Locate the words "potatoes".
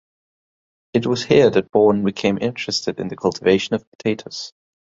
3.91-4.51